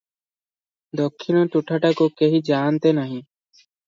ଦକ୍ଷିଣ 0.99 1.43
ତୁଠଟାକୁ 1.55 2.07
କେହି 2.21 2.39
ଯାଆନ୍ତି 2.47 2.95
ନାହିଁ। 3.01 3.19